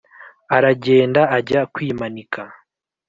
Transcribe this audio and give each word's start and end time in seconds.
aragenda 0.55 1.21
ajya 1.37 1.61
kwimanika 1.73 2.41